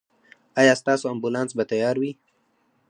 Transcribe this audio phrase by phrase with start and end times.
[0.59, 2.11] ایا ستاسو امبولانس به تیار وي؟